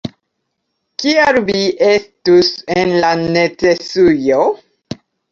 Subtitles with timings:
[1.01, 4.39] Kial vi estus en la necesujo?